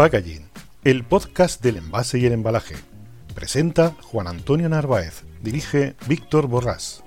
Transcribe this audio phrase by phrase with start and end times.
[0.00, 0.48] Packaging,
[0.82, 2.74] el podcast del envase y el embalaje.
[3.34, 7.04] Presenta Juan Antonio Narváez, dirige Víctor Borrás.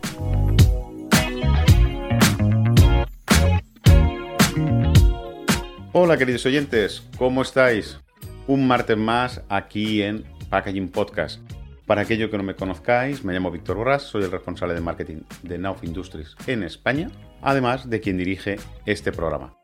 [5.92, 7.98] Hola queridos oyentes, ¿cómo estáis?
[8.46, 11.42] Un martes más aquí en Packaging Podcast.
[11.88, 15.22] Para aquellos que no me conozcáis, me llamo Víctor Borrás, soy el responsable de marketing
[15.42, 17.10] de Nauf Industries en España,
[17.42, 19.56] además de quien dirige este programa.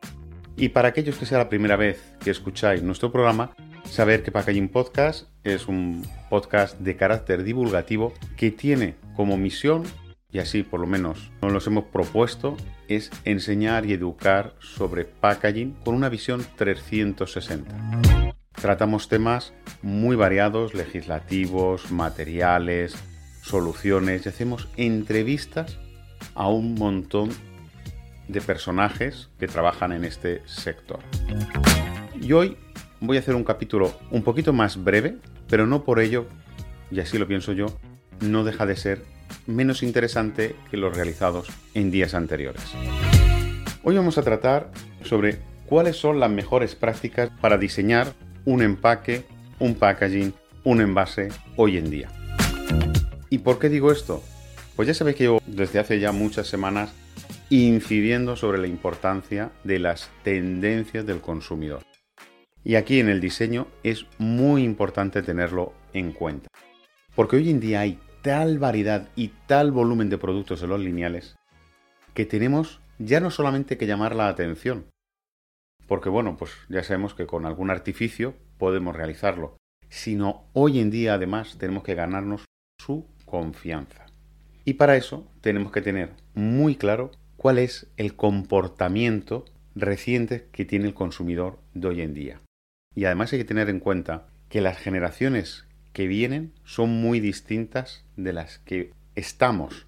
[0.59, 3.55] Y para aquellos que sea la primera vez que escucháis nuestro programa,
[3.85, 9.83] saber que Packaging Podcast es un podcast de carácter divulgativo que tiene como misión,
[10.29, 12.57] y así por lo menos nos los hemos propuesto,
[12.89, 17.73] es enseñar y educar sobre packaging con una visión 360.
[18.51, 22.97] Tratamos temas muy variados, legislativos, materiales,
[23.41, 25.79] soluciones y hacemos entrevistas
[26.35, 27.29] a un montón
[28.30, 30.99] de personajes que trabajan en este sector.
[32.22, 32.58] Y hoy
[33.02, 35.17] voy a hacer un capítulo un poquito más breve,
[35.49, 36.27] pero no por ello,
[36.91, 37.66] y así lo pienso yo,
[38.22, 39.03] no deja de ser
[39.47, 42.63] menos interesante que los realizados en días anteriores.
[43.83, 44.72] Hoy vamos a tratar
[45.03, 48.13] sobre cuáles son las mejores prácticas para diseñar
[48.45, 49.25] un empaque,
[49.57, 52.09] un packaging, un envase hoy en día.
[53.30, 54.23] ¿Y por qué digo esto?
[54.75, 56.91] Pues ya sabéis que yo desde hace ya muchas semanas
[57.50, 61.84] incidiendo sobre la importancia de las tendencias del consumidor.
[62.64, 66.50] Y aquí en el diseño es muy importante tenerlo en cuenta.
[67.16, 71.40] Porque hoy en día hay tal variedad y tal volumen de productos en los lineales
[72.14, 74.90] que tenemos ya no solamente que llamar la atención.
[75.88, 79.58] Porque bueno, pues ya sabemos que con algún artificio podemos realizarlo.
[79.88, 82.44] Sino hoy en día además tenemos que ganarnos
[82.78, 84.08] su confianza.
[84.65, 90.85] Y para eso tenemos que tener muy claro cuál es el comportamiento reciente que tiene
[90.85, 92.41] el consumidor de hoy en día.
[92.95, 98.06] Y además hay que tener en cuenta que las generaciones que vienen son muy distintas
[98.16, 99.88] de las que estamos.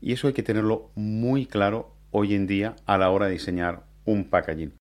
[0.00, 3.84] Y eso hay que tenerlo muy claro hoy en día a la hora de diseñar
[4.04, 4.74] un packaging.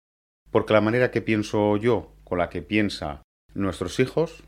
[0.51, 4.43] Porque la manera que pienso yo, con la que piensa nuestros hijos,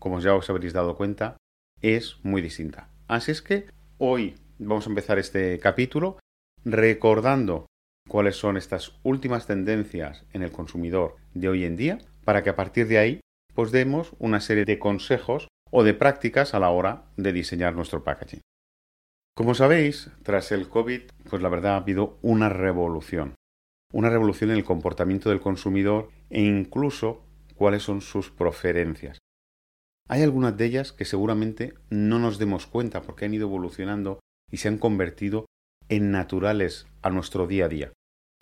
[0.00, 1.36] como ya os habréis dado cuenta,
[1.80, 2.90] es muy distinta.
[3.06, 3.66] Así es que
[3.98, 6.18] hoy vamos a empezar este capítulo
[6.64, 7.66] recordando
[8.08, 12.56] cuáles son estas últimas tendencias en el consumidor de hoy en día, para que a
[12.56, 13.20] partir de ahí
[13.54, 18.04] pues demos una serie de consejos o de prácticas a la hora de diseñar nuestro
[18.04, 18.40] packaging.
[19.36, 23.34] Como sabéis, tras el COVID, pues la verdad ha habido una revolución.
[23.92, 27.24] Una revolución en el comportamiento del consumidor e incluso
[27.56, 29.18] cuáles son sus preferencias.
[30.08, 34.20] Hay algunas de ellas que seguramente no nos demos cuenta porque han ido evolucionando
[34.50, 35.44] y se han convertido
[35.90, 37.92] en naturales a nuestro día a día.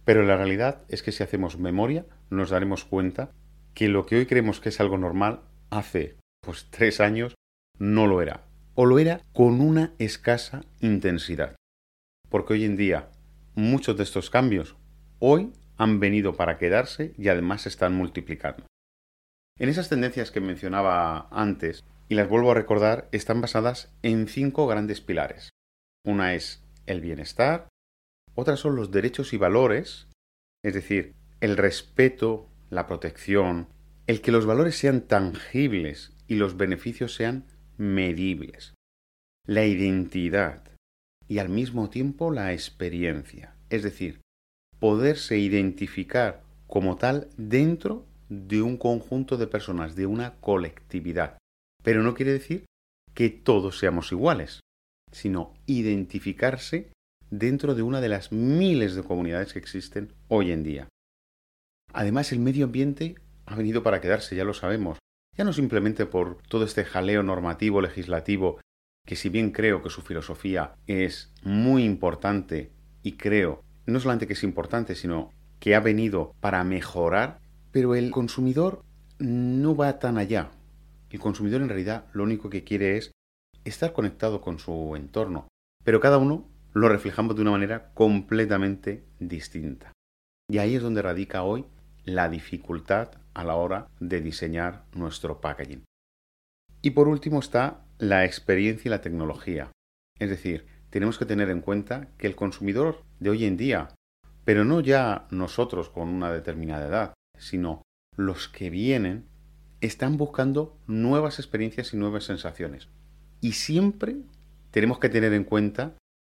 [0.04, 3.32] Pero la realidad es que si hacemos memoria nos daremos cuenta
[3.74, 7.34] que lo que hoy creemos que es algo normal hace pues tres años
[7.78, 8.46] no lo era.
[8.74, 11.56] O lo era con una escasa intensidad.
[12.28, 13.10] Porque hoy en día
[13.56, 14.76] muchos de estos cambios
[15.18, 18.64] hoy han venido para quedarse y además se están multiplicando.
[19.58, 24.66] En esas tendencias que mencionaba antes, y las vuelvo a recordar, están basadas en cinco
[24.66, 25.50] grandes pilares.
[26.04, 27.68] Una es el bienestar,
[28.34, 30.08] otras son los derechos y valores,
[30.62, 33.68] es decir, el respeto, la protección,
[34.06, 37.46] el que los valores sean tangibles y los beneficios sean
[37.78, 38.74] medibles,
[39.46, 40.62] la identidad
[41.28, 44.20] y al mismo tiempo la experiencia, es decir,
[44.78, 51.38] poderse identificar como tal dentro de un conjunto de personas, de una colectividad.
[51.82, 52.64] Pero no quiere decir
[53.14, 54.60] que todos seamos iguales
[55.12, 56.92] sino identificarse
[57.30, 60.88] dentro de una de las miles de comunidades que existen hoy en día.
[61.92, 63.16] Además, el medio ambiente
[63.46, 64.98] ha venido para quedarse, ya lo sabemos,
[65.36, 68.60] ya no simplemente por todo este jaleo normativo legislativo,
[69.06, 72.72] que si bien creo que su filosofía es muy importante
[73.02, 75.30] y creo no solamente que es importante, sino
[75.60, 77.40] que ha venido para mejorar,
[77.76, 78.82] pero el consumidor
[79.18, 80.50] no va tan allá.
[81.10, 83.12] El consumidor en realidad lo único que quiere es
[83.66, 85.46] estar conectado con su entorno,
[85.84, 89.92] pero cada uno lo reflejamos de una manera completamente distinta.
[90.50, 91.66] Y ahí es donde radica hoy
[92.06, 95.84] la dificultad a la hora de diseñar nuestro packaging.
[96.80, 99.70] Y por último está la experiencia y la tecnología.
[100.18, 103.90] Es decir, tenemos que tener en cuenta que el consumidor de hoy en día,
[104.46, 107.82] pero no ya nosotros con una determinada edad, sino
[108.16, 109.26] los que vienen,
[109.80, 112.88] están buscando nuevas experiencias y nuevas sensaciones.
[113.40, 114.16] Y siempre
[114.70, 115.96] tenemos que tener en cuenta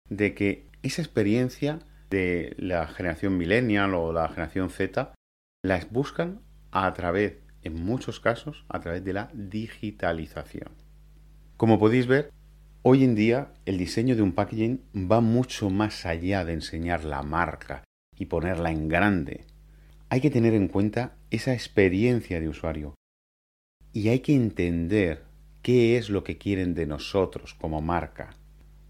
[0.09, 5.15] de que esa experiencia de la generación millennial o la generación Z
[5.63, 6.41] las buscan
[6.71, 10.71] a través en muchos casos a través de la digitalización.
[11.57, 12.31] Como podéis ver,
[12.83, 17.23] hoy en día el diseño de un packaging va mucho más allá de enseñar la
[17.23, 17.83] marca
[18.17, 19.47] y ponerla en grande.
[20.09, 22.95] Hay que tener en cuenta esa experiencia de usuario
[23.93, 25.25] y hay que entender
[25.63, 28.31] qué es lo que quieren de nosotros como marca.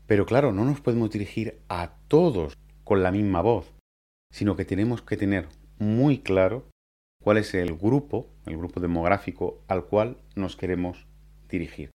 [0.06, 2.54] Pero claro, no nos podemos dirigir a todos
[2.84, 3.72] con la misma voz,
[4.30, 5.48] sino que tenemos que tener
[5.78, 6.68] muy claro
[7.22, 11.06] cuál es el grupo, el grupo demográfico al cual nos queremos
[11.48, 11.90] dirigir.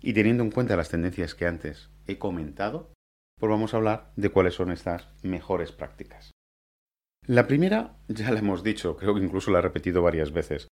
[0.00, 2.92] Y teniendo en cuenta las tendencias que antes he comentado,
[3.38, 6.33] pues vamos a hablar de cuáles son estas mejores prácticas.
[7.26, 10.68] La primera ya la hemos dicho, creo que incluso la he repetido varias veces,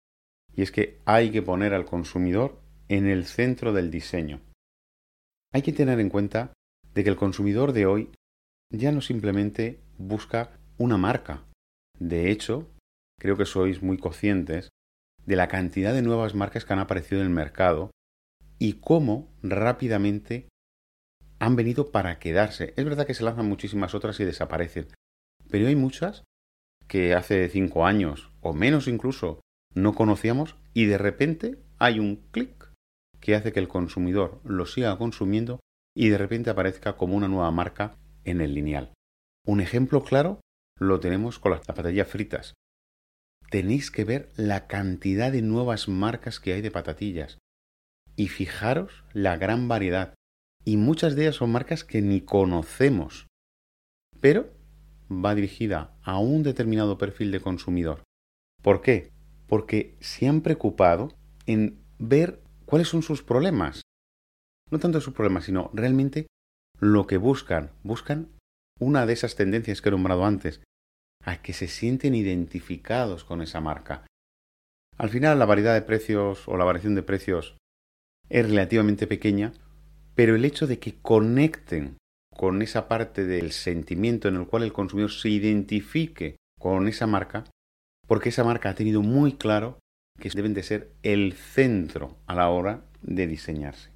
[0.52, 4.43] y es que hay que poner al consumidor en el centro del diseño.
[5.54, 6.52] Hay que tener en cuenta
[6.93, 8.10] de que el consumidor de hoy
[8.70, 11.43] ya no simplemente busca una marca.
[11.99, 12.69] De hecho,
[13.19, 14.69] creo que sois muy conscientes
[15.25, 17.90] de la cantidad de nuevas marcas que han aparecido en el mercado
[18.58, 20.48] y cómo rápidamente
[21.38, 22.75] han venido para quedarse.
[22.76, 24.88] Es verdad que se lanzan muchísimas otras y desaparecen,
[25.48, 26.25] pero hay muchas
[26.93, 29.41] que hace cinco años o menos incluso
[29.75, 32.71] no conocíamos y de repente hay un clic
[33.19, 35.61] que hace que el consumidor lo siga consumiendo
[35.97, 38.93] y de repente aparezca como una nueva marca en el lineal.
[39.47, 40.43] Un ejemplo claro
[40.79, 42.53] lo tenemos con las zapatillas fritas
[43.53, 47.37] tenéis que ver la cantidad de nuevas marcas que hay de patatillas.
[48.17, 50.15] Y fijaros la gran variedad.
[50.65, 53.27] Y muchas de ellas son marcas que ni conocemos.
[54.21, 54.55] Pero
[55.20, 58.03] va dirigida a un determinado perfil de consumidor.
[58.62, 59.11] ¿Por qué?
[59.47, 61.14] Porque se han preocupado
[61.47, 63.82] en ver cuáles son sus problemas.
[64.70, 66.26] No tanto sus problemas, sino realmente
[66.79, 67.70] lo que buscan.
[67.82, 68.29] Buscan
[68.81, 70.61] una de esas tendencias que he nombrado antes,
[71.25, 74.06] a que se sienten identificados con esa marca.
[74.99, 77.56] Al final la variedad de precios o la variación de precios
[78.29, 79.53] es relativamente pequeña,
[80.15, 81.97] pero el hecho de que conecten
[82.37, 87.44] con esa parte del sentimiento en el cual el consumidor se identifique con esa marca,
[88.06, 89.79] porque esa marca ha tenido muy claro
[90.19, 93.90] que deben de ser el centro a la hora de diseñarse.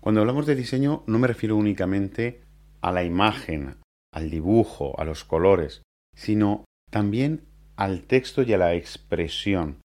[0.00, 2.42] Cuando hablamos de diseño no me refiero únicamente
[2.80, 3.76] a la imagen,
[4.12, 5.82] al dibujo, a los colores,
[6.14, 7.42] sino también
[7.76, 9.80] al texto y a la expresión.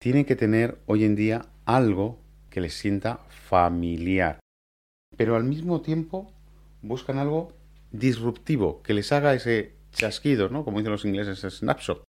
[0.00, 2.20] Tienen que tener hoy en día algo
[2.50, 4.38] que les sienta familiar,
[5.16, 6.32] pero al mismo tiempo
[6.82, 7.56] buscan algo
[7.90, 10.64] disruptivo, que les haga ese chasquido, ¿no?
[10.64, 12.04] Como dicen los ingleses, ese snapshot,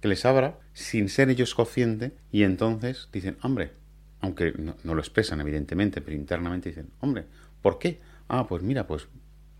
[0.00, 3.72] que les abra sin ser ellos conscientes y entonces dicen, hombre,
[4.20, 7.26] aunque no, no, lo expresan evidentemente, pero internamente dicen, hombre,
[7.62, 8.00] ¿por qué?
[8.28, 9.08] Ah, pues mira, pues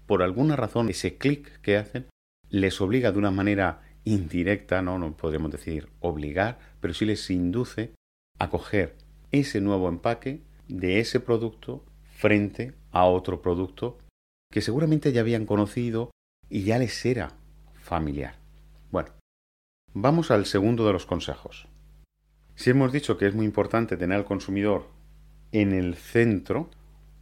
[0.07, 2.07] por alguna razón ese clic que hacen
[2.51, 7.93] les obliga de una manera indirecta, no, no podríamos decir obligar, pero sí les induce
[8.39, 8.97] a coger
[9.33, 11.85] ese nuevo empaque de ese producto
[12.17, 13.99] frente a otro producto
[14.51, 16.11] que seguramente ya habían conocido
[16.49, 17.33] y ya les era
[17.75, 18.35] familiar.
[18.91, 19.11] Bueno,
[19.95, 21.69] vamos al segundo de los consejos.
[22.55, 24.89] Si hemos dicho que es muy importante tener al consumidor
[25.53, 26.71] en el centro,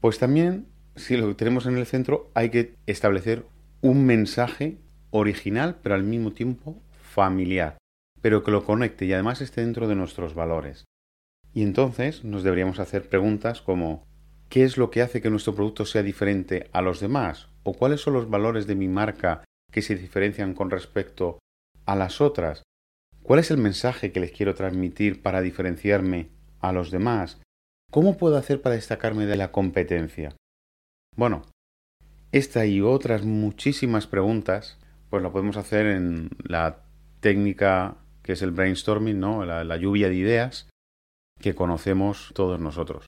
[0.00, 3.44] pues también si lo tenemos en el centro hay que establecer
[3.82, 4.78] un mensaje
[5.10, 7.76] original, pero al mismo tiempo familiar,
[8.22, 10.84] pero que lo conecte y además esté dentro de nuestros valores.
[11.52, 14.04] Y entonces nos deberíamos hacer preguntas como
[14.48, 17.48] ¿qué es lo que hace que nuestro producto sea diferente a los demás?
[17.62, 21.38] ¿O cuáles son los valores de mi marca que se diferencian con respecto
[21.84, 22.62] a las otras?
[23.22, 27.40] ¿Cuál es el mensaje que les quiero transmitir para diferenciarme a los demás?
[27.90, 30.36] ¿Cómo puedo hacer para destacarme de la competencia?
[31.16, 31.42] Bueno,
[32.32, 34.78] esta y otras muchísimas preguntas
[35.10, 36.84] pues lo podemos hacer en la
[37.20, 39.44] técnica que es el brainstorming, ¿no?
[39.44, 40.68] La, lluvia de ideas
[41.40, 43.06] que conocemos todos nosotros.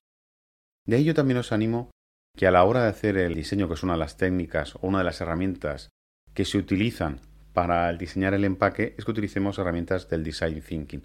[0.89, 1.91] De ahí yo también os animo
[2.35, 4.87] que a la hora de hacer el diseño, que es una de las técnicas o
[4.87, 5.91] una de las herramientas
[6.33, 7.21] que se utilizan
[7.53, 11.03] para diseñar el empaque, es que utilicemos herramientas del design thinking.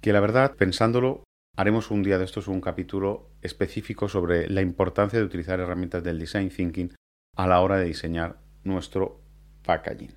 [0.00, 1.22] Que la verdad, pensándolo,
[1.54, 6.18] haremos un día de estos un capítulo específico sobre la importancia de utilizar herramientas del
[6.18, 6.94] design thinking
[7.36, 9.20] a la hora de diseñar nuestro
[9.66, 10.14] packaging.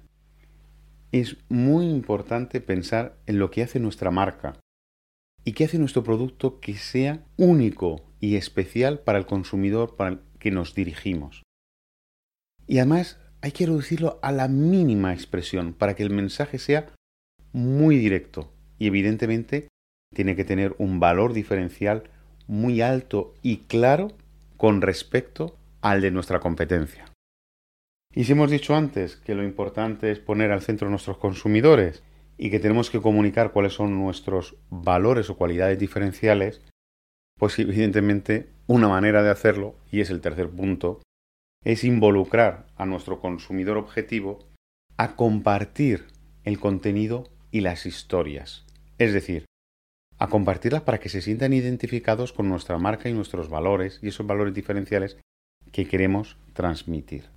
[1.12, 4.53] Es muy importante pensar en lo que hace nuestra marca
[5.47, 10.19] y qué hace nuestro producto que sea único y especial para el consumidor para el
[10.39, 11.41] que nos dirigimos.
[12.67, 16.89] Y además hay que reducirlo a la mínima expresión para que el mensaje sea
[17.53, 19.69] muy directo y evidentemente
[20.13, 22.03] tiene que tener un valor diferencial
[22.47, 24.09] muy alto y claro
[24.57, 27.05] con respecto al de nuestra competencia.
[28.13, 32.03] Y si hemos dicho antes que lo importante es poner al centro a nuestros consumidores
[32.38, 36.62] y que tenemos que comunicar cuáles son nuestros valores o cualidades diferenciales,
[37.38, 41.01] pues evidentemente una manera de hacerlo, y es el tercer punto,
[41.63, 44.39] es involucrar a nuestro consumidor objetivo
[44.98, 46.08] a compartir
[46.44, 48.65] el contenido y las historias.
[48.98, 49.46] Es decir,
[50.20, 54.25] a compartirlas para que se sientan identificados con nuestra marca y nuestros valores y esos
[54.25, 55.17] valores diferenciales
[55.72, 57.29] que queremos transmitir.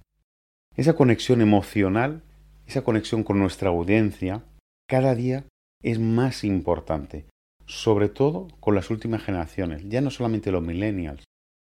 [0.76, 2.22] Esa conexión emocional,
[2.66, 4.44] esa conexión con nuestra audiencia,
[4.90, 5.44] cada día
[5.84, 7.24] es más importante,
[7.64, 11.22] sobre todo con las últimas generaciones, ya no solamente los millennials,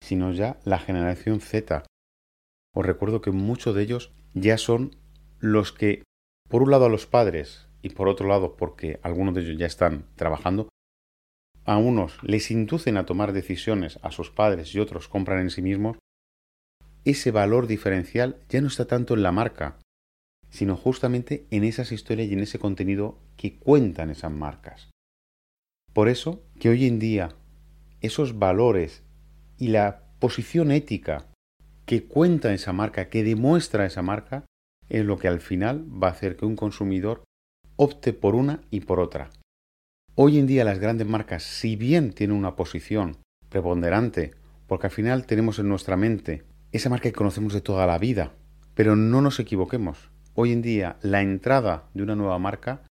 [0.02, 1.85] sino ya la generación Z.
[2.75, 4.97] Os recuerdo que muchos de ellos ya son
[5.38, 6.02] los que,
[6.50, 9.66] por un lado a los padres y por otro lado porque algunos de ellos ya
[9.66, 10.68] están trabajando,
[11.64, 15.62] a unos les inducen a tomar decisiones a sus padres y otros compran en sí
[15.62, 15.99] mismos,
[17.04, 19.78] ese valor diferencial ya no está tanto en la marca,
[20.54, 24.88] sino justamente en esas historias y en ese contenido que cuentan esas marcas.
[25.92, 27.34] Por eso que hoy en día
[28.00, 29.02] esos valores
[29.58, 31.26] y la posición ética
[31.87, 34.46] que cuenta esa marca, que demuestra esa marca,
[34.88, 37.25] es lo que al final va a hacer que un consumidor
[37.75, 39.30] opte por una y por otra.
[40.14, 43.16] Hoy en día las grandes marcas, si bien tienen una posición
[43.49, 44.34] preponderante,
[44.68, 48.34] porque al final tenemos en nuestra mente esa marca que conocemos de toda la vida,
[48.76, 50.13] pero no nos equivoquemos.
[50.36, 52.82] Hoy en día la entrada de una nueva marca,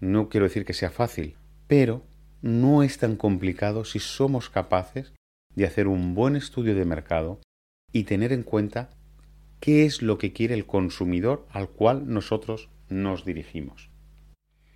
[0.00, 1.36] no quiero decir que sea fácil,
[1.68, 2.02] pero
[2.42, 5.12] no es tan complicado si somos capaces
[5.54, 7.40] de hacer un buen estudio de mercado
[7.92, 8.90] y tener en cuenta
[9.60, 13.90] qué es lo que quiere el consumidor al cual nosotros nos dirigimos.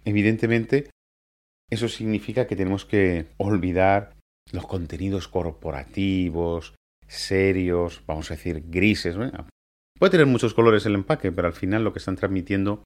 [0.04, 0.90] Evidentemente,
[1.70, 4.14] eso significa que tenemos que olvidar
[4.52, 6.76] los contenidos corporativos,
[7.08, 9.16] serios, vamos a decir grises.
[10.00, 12.84] Puede tener muchos colores el empaque, pero al final lo que están transmitiendo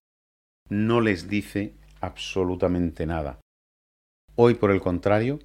[0.69, 3.39] no les dice absolutamente nada.
[4.35, 5.39] Hoy, por el contrario,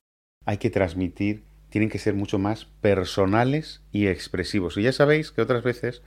[0.47, 4.77] hay que transmitir, tienen que ser mucho más personales y expresivos.
[4.77, 6.01] Y ya sabéis que otras veces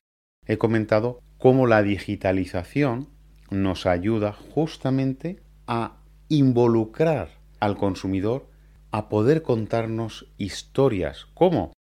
[0.48, 3.06] he comentado cómo la digitalización
[3.48, 8.48] nos ayuda justamente a involucrar al consumidor
[8.90, 11.26] a poder contarnos historias.
[11.34, 11.72] ¿Cómo?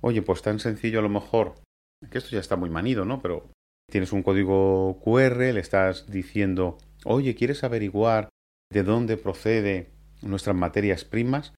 [0.00, 1.65] Oye, pues tan sencillo a lo mejor,
[2.10, 3.20] que esto ya está muy manido, ¿no?
[3.20, 3.50] Pero
[3.90, 8.28] tienes un código QR, le estás diciendo, oye, ¿quieres averiguar
[8.72, 9.90] de dónde procede
[10.22, 11.54] nuestras materias primas?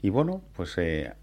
[0.00, 1.14] Y bueno, pues eh,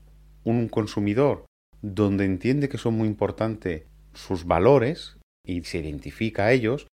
[0.43, 1.45] un consumidor
[1.81, 6.87] donde entiende que son muy importantes sus valores y se identifica a ellos,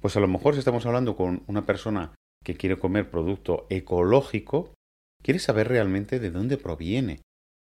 [0.00, 4.74] pues a lo mejor si estamos hablando con una persona que quiere comer producto ecológico,
[5.22, 7.22] quiere saber realmente de dónde proviene,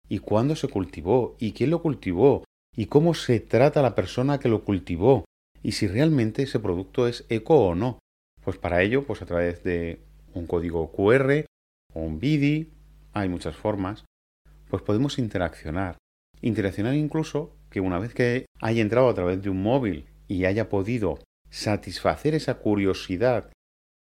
[0.09, 2.43] y cuándo se cultivó, y quién lo cultivó,
[2.75, 5.25] y cómo se trata la persona que lo cultivó,
[5.61, 7.99] y si realmente ese producto es eco o no.
[8.43, 10.01] Pues para ello, pues a través de
[10.33, 11.45] un código QR
[11.93, 12.71] o un BIDI,
[13.13, 14.03] hay muchas formas,
[14.69, 15.97] pues podemos interaccionar.
[16.41, 20.67] Interaccionar incluso que una vez que haya entrado a través de un móvil y haya
[20.67, 23.51] podido satisfacer esa curiosidad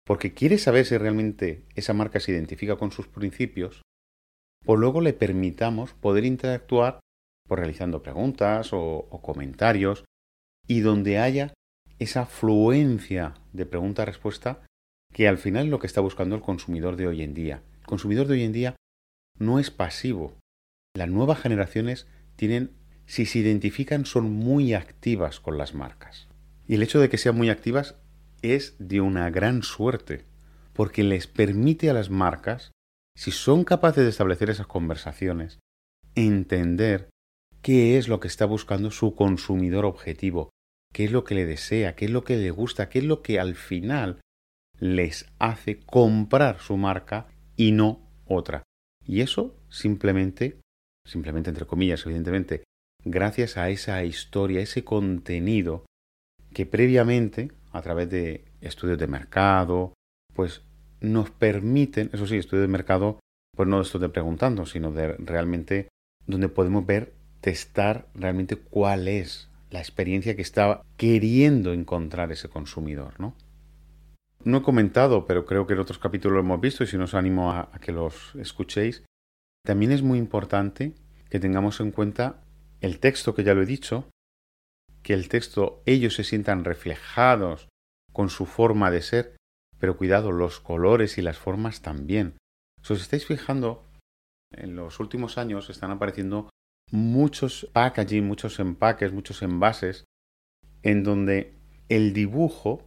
[0.06, 3.82] porque quiere saber si realmente esa marca se identifica con sus principios,
[4.64, 7.00] pues luego le permitamos poder interactuar
[7.46, 10.04] por realizando preguntas o, o comentarios
[10.66, 11.54] y donde haya
[11.98, 14.60] esa fluencia de pregunta-respuesta
[15.12, 17.62] que al final es lo que está buscando el consumidor de hoy en día.
[17.80, 18.76] El consumidor de hoy en día
[19.38, 20.34] no es pasivo.
[20.96, 22.72] Las nuevas generaciones tienen,
[23.06, 26.28] si se identifican, son muy activas con las marcas.
[26.66, 27.96] Y el hecho de que sean muy activas
[28.42, 30.24] es de una gran suerte,
[30.72, 32.72] porque les permite a las marcas,
[33.16, 35.58] si son capaces de establecer esas conversaciones,
[36.14, 37.08] entender
[37.64, 40.50] qué es lo que está buscando su consumidor objetivo,
[40.92, 43.23] qué es lo que le desea, qué es lo que le gusta, qué es lo
[43.23, 44.21] que al final
[44.78, 48.64] les hace comprar su marca y no otra.
[49.06, 50.61] Y eso simplemente,
[51.06, 52.64] simplemente entre comillas, evidentemente,
[53.02, 55.87] gracias a esa historia, ese contenido
[56.52, 59.94] que previamente a través de estudios de mercado,
[60.35, 60.61] pues
[61.00, 63.21] nos permiten, eso sí, estudios de mercado,
[63.56, 65.88] pues no estoy preguntando, sino de realmente
[66.26, 73.20] donde podemos ver, testar realmente cuál es la experiencia que está queriendo encontrar ese consumidor,
[73.20, 73.36] ¿no?
[74.44, 77.04] No he comentado, pero creo que en otros capítulos lo hemos visto y si no
[77.04, 79.04] os animo a, a que los escuchéis.
[79.62, 80.94] También es muy importante
[81.28, 82.42] que tengamos en cuenta
[82.80, 84.08] el texto que ya lo he dicho,
[85.02, 87.68] que el texto ellos se sientan reflejados
[88.14, 89.36] con su forma de ser,
[89.78, 92.38] pero cuidado, los colores y las formas también.
[92.80, 93.86] Si os estáis fijando,
[94.50, 96.48] en los últimos años están apareciendo
[96.91, 100.05] muchos packaging, muchos empaques, muchos envases,
[100.83, 101.55] en donde
[101.88, 102.83] el dibujo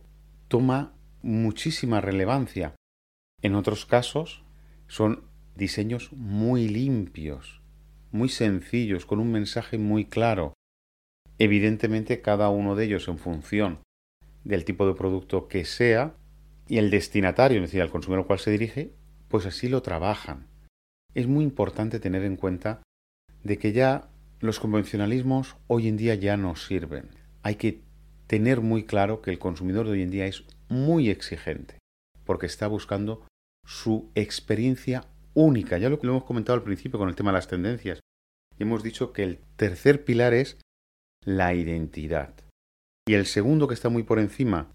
[0.47, 2.75] toma muchísima relevancia.
[3.41, 4.43] En otros casos
[4.87, 5.23] son
[5.55, 7.61] diseños muy limpios,
[8.11, 10.53] muy sencillos, con un mensaje muy claro.
[11.39, 13.79] Evidentemente cada uno de ellos en función
[14.43, 16.15] del tipo de producto que sea
[16.67, 18.93] y el destinatario, es decir, al consumidor al cual se dirige,
[19.27, 20.47] pues así lo trabajan.
[21.13, 22.81] Es muy importante tener en cuenta
[23.47, 27.09] de que ya los convencionalismos hoy en día ya no sirven.
[27.41, 27.81] Hay que
[28.27, 31.79] tener muy claro que el consumidor de hoy en día es muy exigente,
[32.25, 33.25] porque está buscando
[33.65, 35.77] su experiencia única.
[35.77, 37.99] Ya lo lo hemos comentado al principio con el tema de las tendencias.
[38.59, 40.57] Y hemos dicho que el tercer pilar es
[41.23, 42.33] la identidad.
[43.07, 44.73] Y el segundo que está muy por encima,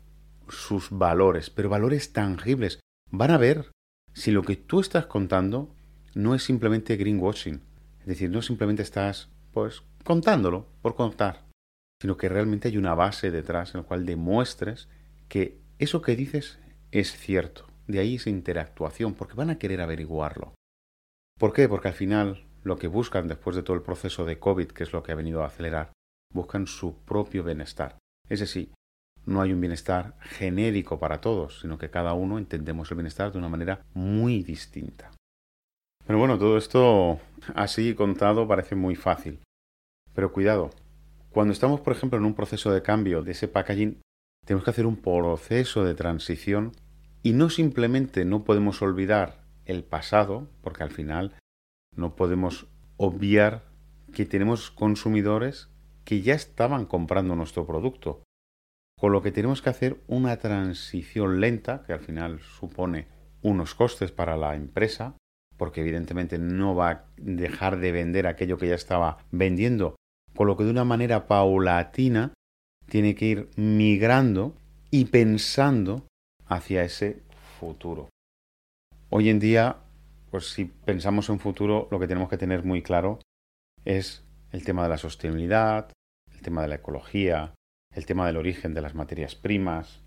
[0.48, 2.80] sus valores, pero valores tangibles.
[3.10, 3.70] Van a ver
[4.14, 5.74] si lo que tú estás contando
[6.14, 7.60] no es simplemente greenwashing.
[8.02, 11.44] Es decir, no simplemente estás, pues, contándolo por contar,
[12.00, 14.88] sino que realmente hay una base detrás en la cual demuestres
[15.28, 16.58] que eso que dices
[16.90, 17.66] es cierto.
[17.86, 20.54] De ahí esa interactuación, porque van a querer averiguarlo.
[21.38, 21.68] ¿Por qué?
[21.68, 24.92] Porque al final lo que buscan después de todo el proceso de COVID, que es
[24.92, 25.92] lo que ha venido a acelerar,
[26.32, 27.98] buscan su propio bienestar.
[28.28, 28.72] Es decir,
[29.26, 33.38] no hay un bienestar genérico para todos, sino que cada uno entendemos el bienestar de
[33.38, 35.10] una manera muy distinta.
[36.06, 37.20] Pero bueno, todo esto
[37.54, 39.40] así contado parece muy fácil.
[40.14, 40.70] Pero cuidado,
[41.30, 44.00] cuando estamos, por ejemplo, en un proceso de cambio de ese packaging,
[44.44, 46.72] tenemos que hacer un proceso de transición
[47.22, 51.34] y no simplemente no podemos olvidar el pasado, porque al final
[51.96, 52.66] no podemos
[52.96, 53.64] obviar
[54.12, 55.70] que tenemos consumidores
[56.04, 58.22] que ya estaban comprando nuestro producto.
[58.98, 63.08] Con lo que tenemos que hacer una transición lenta, que al final supone
[63.40, 65.16] unos costes para la empresa,
[65.62, 69.94] porque evidentemente no va a dejar de vender aquello que ya estaba vendiendo,
[70.34, 72.34] con lo que de una manera paulatina
[72.86, 74.56] tiene que ir migrando
[74.90, 76.08] y pensando
[76.46, 77.22] hacia ese
[77.60, 78.08] futuro.
[79.08, 79.76] Hoy en día,
[80.32, 83.20] pues si pensamos en futuro, lo que tenemos que tener muy claro
[83.84, 85.92] es el tema de la sostenibilidad,
[86.32, 87.54] el tema de la ecología,
[87.94, 90.02] el tema del origen de las materias primas.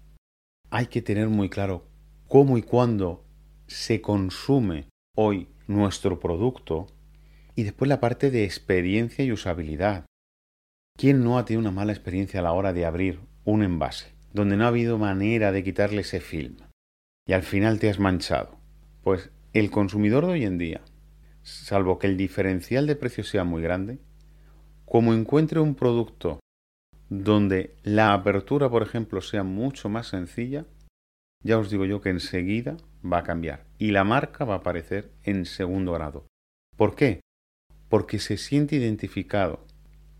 [0.69, 1.88] Hay que tener muy claro
[2.27, 3.23] cómo y cuándo
[3.67, 6.88] se consume hoy nuestro producto
[7.56, 10.06] y después la parte de experiencia y usabilidad.
[10.97, 14.58] ¿Quién no ha tenido una mala experiencia a la hora de abrir un envase, donde
[14.58, 16.58] no ha habido manera de quitarle ese film
[17.28, 18.58] y al final te has manchado?
[19.04, 20.82] Pues el consumidor de hoy en día,
[21.41, 23.99] salvo que el diferencial de precio sea muy grande,
[24.86, 26.39] como encuentre un producto
[27.10, 30.65] donde la apertura, por ejemplo, sea mucho más sencilla,
[31.43, 35.11] ya os digo yo que enseguida va a cambiar y la marca va a aparecer
[35.23, 36.25] en segundo grado.
[36.75, 37.21] ¿Por qué?
[37.89, 39.65] Porque se siente identificado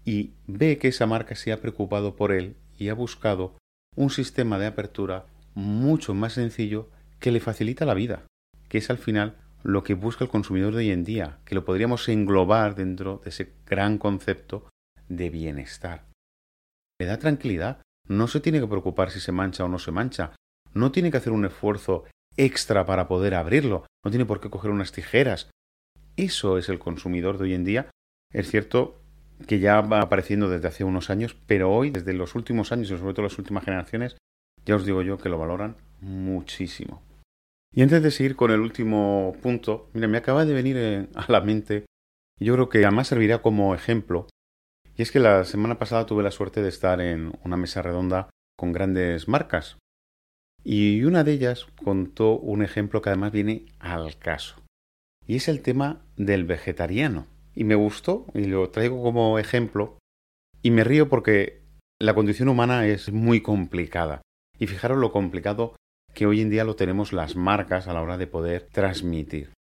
[0.06, 3.58] y ve que esa marca se ha preocupado por él y ha buscado
[3.96, 8.26] un sistema de apertura mucho más sencillo que le facilita la vida,
[8.70, 11.66] que es al final lo que busca el consumidor de hoy en día, que lo
[11.66, 14.70] podríamos englobar dentro de ese gran concepto
[15.10, 16.06] de bienestar.
[17.00, 20.34] Le da tranquilidad, no se tiene que preocupar si se mancha o no se mancha,
[20.74, 22.04] no tiene que hacer un esfuerzo
[22.38, 25.50] extra para poder abrirlo, no tiene por qué coger unas tijeras.
[26.18, 27.90] Eso es el consumidor de hoy en día.
[28.32, 29.02] Es cierto
[29.48, 32.98] que ya va apareciendo desde hace unos años, pero hoy, desde los últimos años y
[32.98, 34.18] sobre todo las últimas generaciones,
[34.66, 37.02] ya os digo yo que lo valoran muchísimo.
[37.74, 41.30] Y antes de seguir con el último punto, mira, me acaba de venir eh, a
[41.30, 41.86] la mente,
[42.40, 44.28] y yo creo que además servirá como ejemplo,
[44.98, 48.30] y es que la semana pasada tuve la suerte de estar en una mesa redonda
[48.58, 49.78] con grandes marcas,
[50.68, 54.56] y una de ellas contó un ejemplo que además viene al caso.
[55.28, 57.28] Y es el tema del vegetariano.
[57.54, 60.00] Y me gustó y lo traigo como ejemplo.
[60.64, 61.62] Y me río porque
[62.02, 64.24] la condición humana es muy complicada.
[64.58, 65.76] Y fijaros lo complicado
[66.16, 69.52] que hoy en día lo tenemos las marcas a la hora de poder transmitir.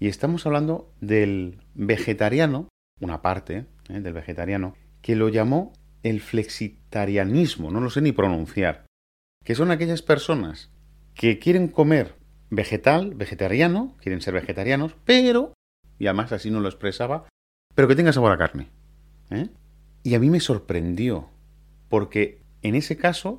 [0.00, 4.00] Y estamos hablando del vegetariano, una parte ¿eh?
[4.00, 8.85] del vegetariano, que lo llamó el flexitarianismo, no lo sé ni pronunciar
[9.46, 10.70] que son aquellas personas
[11.14, 12.16] que quieren comer
[12.50, 15.54] vegetal, vegetariano, quieren ser vegetarianos, pero,
[16.00, 17.28] y además así no lo expresaba,
[17.72, 18.70] pero que tenga sabor a carne.
[19.30, 19.48] ¿eh?
[20.02, 21.30] Y a mí me sorprendió,
[21.88, 23.38] porque en ese caso,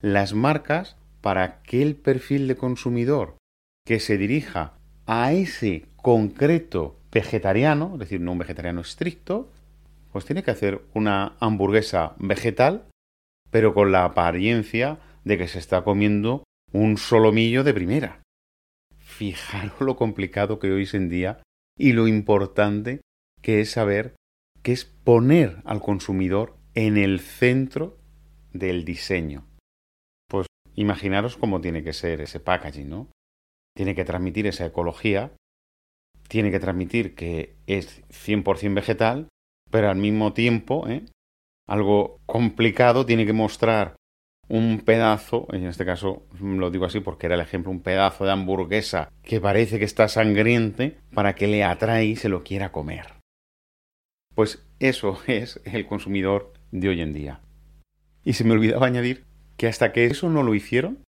[0.00, 3.36] las marcas, para aquel perfil de consumidor
[3.84, 4.74] que se dirija
[5.06, 9.50] a ese concreto vegetariano, es decir, no un vegetariano estricto,
[10.12, 12.84] pues tiene que hacer una hamburguesa vegetal,
[13.50, 18.22] pero con la apariencia de que se está comiendo un solomillo de primera.
[18.96, 21.42] Fijaros lo complicado que hoy en día
[21.78, 23.02] y lo importante
[23.42, 24.16] que es saber
[24.62, 27.98] que es poner al consumidor en el centro
[28.54, 29.46] del diseño.
[30.30, 33.08] Pues imaginaros cómo tiene que ser ese packaging, ¿no?
[33.76, 35.32] Tiene que transmitir esa ecología,
[36.28, 39.28] tiene que transmitir que es 100% vegetal,
[39.70, 41.04] pero al mismo tiempo, ¿eh?
[41.66, 43.97] algo complicado, tiene que mostrar
[44.48, 48.32] un pedazo, en este caso lo digo así porque era el ejemplo, un pedazo de
[48.32, 53.14] hamburguesa que parece que está sangriente para que le atrae y se lo quiera comer.
[54.34, 57.40] Pues eso es el consumidor de hoy en día.
[58.24, 59.24] Y se me olvidaba añadir
[59.56, 61.02] que hasta que eso no lo hicieron,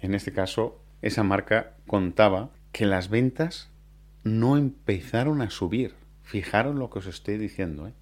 [0.00, 3.70] en este caso, esa marca contaba que las ventas
[4.22, 5.94] no empezaron a subir.
[6.22, 7.92] Fijaros lo que os estoy diciendo, ¿eh?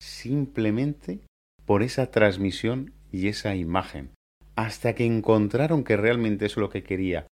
[0.00, 1.20] Simplemente
[1.64, 4.10] por esa transmisión y esa imagen.
[4.58, 7.28] Hasta que encontraron que realmente es lo que quería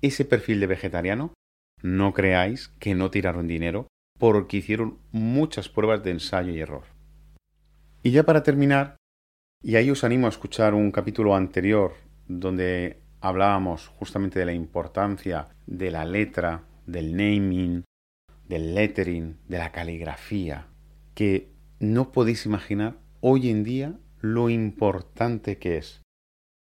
[0.00, 1.34] ese perfil de vegetariano,
[1.82, 6.84] no creáis que no tiraron dinero porque hicieron muchas pruebas de ensayo y error.
[8.04, 8.96] Y ya para terminar,
[9.60, 11.94] y ahí os animo a escuchar un capítulo anterior
[12.28, 17.82] donde hablábamos justamente de la importancia de la letra, del naming,
[18.46, 20.68] del lettering, de la caligrafía,
[21.16, 26.02] que no podéis imaginar hoy en día lo importante que es.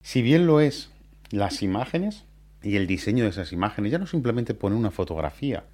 [0.07, 0.93] Si bien lo es
[1.33, 2.27] las imágenes
[2.63, 5.65] y el diseño de esas imágenes, ya no simplemente poner una fotografía,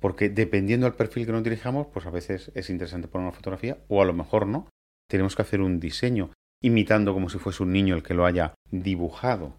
[0.00, 3.78] porque dependiendo del perfil que nos dirijamos, pues a veces es interesante poner una fotografía
[3.86, 4.68] o a lo mejor no.
[5.08, 8.54] Tenemos que hacer un diseño imitando como si fuese un niño el que lo haya
[8.72, 9.54] dibujado.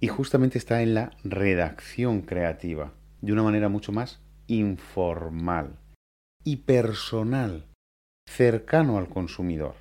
[0.00, 2.92] Y justamente está en la redacción creativa,
[3.22, 5.78] de una manera mucho más informal
[6.44, 7.64] y personal,
[8.28, 9.76] cercano al consumidor.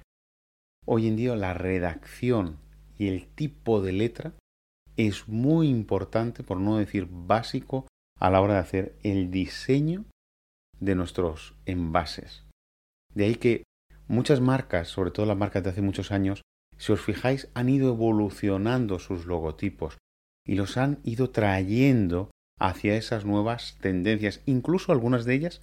[0.86, 2.64] Hoy en día la redacción
[2.98, 4.34] y el tipo de letra
[4.98, 7.88] es muy importante, por no decir básico,
[8.20, 10.06] a la hora de hacer el diseño
[10.80, 12.46] de nuestros envases.
[13.14, 13.64] De ahí que
[14.08, 16.42] muchas marcas, sobre todo las marcas de hace muchos años,
[16.78, 19.98] si os fijáis, han ido evolucionando sus logotipos
[20.46, 24.42] y los han ido trayendo hacia esas nuevas tendencias.
[24.46, 25.62] Incluso algunas de ellas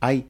[0.00, 0.28] hay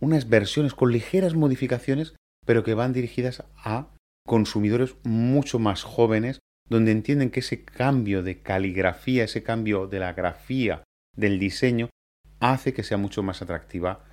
[0.00, 3.88] unas versiones con ligeras modificaciones, pero que van dirigidas a
[4.28, 6.38] consumidores mucho más jóvenes,
[6.68, 10.84] donde entienden que ese cambio de caligrafía, ese cambio de la grafía,
[11.16, 11.90] del diseño,
[12.38, 14.04] hace que sea mucho más atractiva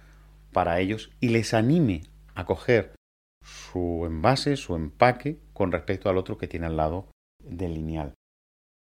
[0.52, 2.02] para ellos y les anime
[2.34, 2.96] a coger
[3.44, 7.12] su envase, su empaque, con respecto al otro que tiene al lado
[7.44, 8.14] del lineal.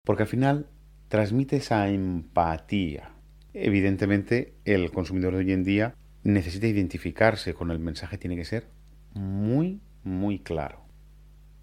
[0.07, 0.71] Porque al final
[1.09, 3.11] transmite esa empatía.
[3.53, 8.69] Evidentemente, el consumidor de hoy en día necesita identificarse con el mensaje, tiene que ser
[9.15, 10.88] muy, muy claro.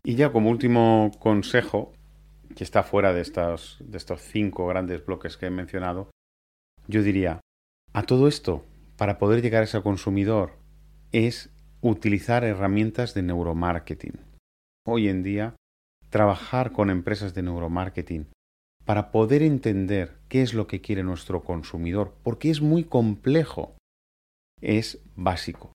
[0.07, 1.91] Y ya como último consejo,
[2.55, 6.11] que está fuera de estos, de estos cinco grandes bloques que he mencionado,
[6.87, 7.41] yo diría,
[7.91, 8.63] a todo esto,
[8.97, 10.59] para poder llegar a ese consumidor,
[11.11, 11.49] es
[11.81, 14.19] utilizar herramientas de neuromarketing.
[14.85, 15.55] Hoy en día,
[16.11, 18.27] trabajar con empresas de neuromarketing
[18.85, 23.75] para poder entender qué es lo que quiere nuestro consumidor, porque es muy complejo,
[24.61, 25.71] es básico.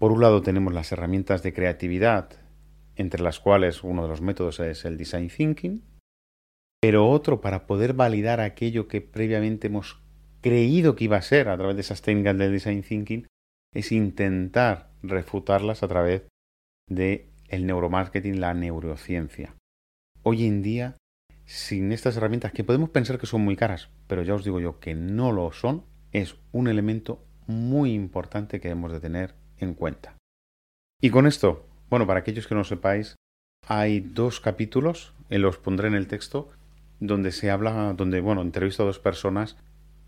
[0.00, 2.47] Por un lado tenemos las herramientas de creatividad,
[2.98, 5.82] entre las cuales uno de los métodos es el design thinking,
[6.80, 10.02] pero otro para poder validar aquello que previamente hemos
[10.40, 13.26] creído que iba a ser a través de esas técnicas del design thinking
[13.74, 16.22] es intentar refutarlas a través
[16.88, 19.54] de el neuromarketing, la neurociencia.
[20.22, 20.96] Hoy en día,
[21.44, 24.80] sin estas herramientas que podemos pensar que son muy caras, pero ya os digo yo
[24.80, 30.16] que no lo son, es un elemento muy importante que debemos de tener en cuenta.
[31.00, 33.16] Y con esto, bueno, para aquellos que no sepáis,
[33.66, 36.48] hay dos capítulos, eh, los pondré en el texto,
[37.00, 39.56] donde se habla, donde, bueno, entrevisto a dos personas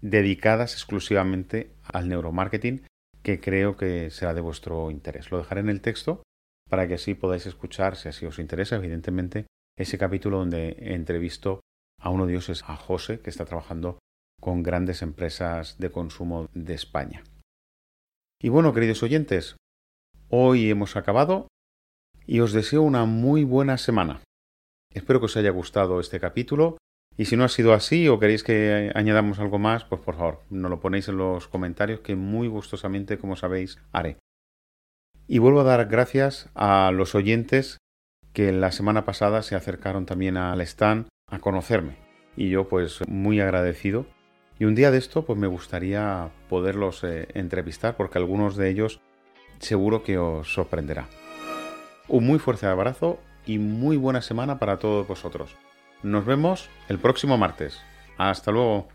[0.00, 2.82] dedicadas exclusivamente al neuromarketing
[3.22, 5.30] que creo que será de vuestro interés.
[5.30, 6.22] Lo dejaré en el texto
[6.68, 11.60] para que así podáis escuchar, si así os interesa, evidentemente, ese capítulo donde entrevisto
[12.00, 13.98] a uno de ellos, es a José, que está trabajando
[14.40, 17.22] con grandes empresas de consumo de España.
[18.40, 19.56] Y bueno, queridos oyentes,
[20.28, 21.48] hoy hemos acabado
[22.30, 24.20] y os deseo una muy buena semana.
[24.94, 26.78] Espero que os haya gustado este capítulo
[27.16, 30.40] y si no ha sido así o queréis que añadamos algo más, pues por favor,
[30.48, 34.16] nos lo ponéis en los comentarios que muy gustosamente, como sabéis, haré.
[35.26, 37.78] Y vuelvo a dar gracias a los oyentes
[38.32, 41.96] que la semana pasada se acercaron también al stand a conocerme.
[42.36, 44.06] Y yo pues muy agradecido.
[44.56, 49.00] Y un día de esto pues me gustaría poderlos eh, entrevistar porque algunos de ellos
[49.58, 51.08] seguro que os sorprenderá.
[52.10, 55.54] Un muy fuerte abrazo y muy buena semana para todos vosotros.
[56.02, 57.80] Nos vemos el próximo martes.
[58.18, 58.88] Hasta luego.